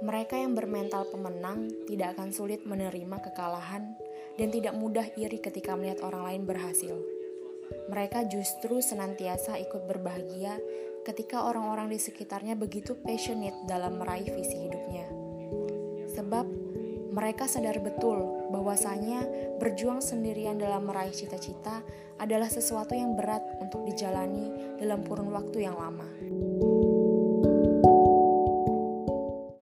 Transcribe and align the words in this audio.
Mereka 0.00 0.32
yang 0.40 0.56
bermental 0.56 1.04
pemenang 1.12 1.68
tidak 1.84 2.16
akan 2.16 2.32
sulit 2.32 2.64
menerima 2.64 3.20
kekalahan 3.20 3.92
dan 4.40 4.48
tidak 4.48 4.72
mudah 4.72 5.04
iri 5.12 5.36
ketika 5.36 5.76
melihat 5.76 6.00
orang 6.08 6.24
lain 6.24 6.42
berhasil. 6.48 6.96
Mereka 7.92 8.32
justru 8.32 8.80
senantiasa 8.80 9.60
ikut 9.60 9.84
berbahagia 9.84 10.56
ketika 11.04 11.44
orang-orang 11.44 11.92
di 11.92 12.00
sekitarnya 12.00 12.56
begitu 12.56 12.96
passionate 12.96 13.68
dalam 13.68 14.00
meraih 14.00 14.32
visi 14.32 14.56
hidupnya. 14.68 15.04
Sebab 16.16 16.48
mereka 17.12 17.44
sadar 17.44 17.76
betul 17.84 18.48
bahwasanya 18.48 19.28
berjuang 19.60 20.00
sendirian 20.00 20.56
dalam 20.56 20.88
meraih 20.88 21.12
cita-cita 21.12 21.84
adalah 22.16 22.48
sesuatu 22.48 22.96
yang 22.96 23.20
berat 23.20 23.44
untuk 23.60 23.84
dijalani 23.84 24.78
dalam 24.80 25.04
kurun 25.04 25.28
waktu 25.28 25.68
yang 25.68 25.76
lama. 25.76 26.08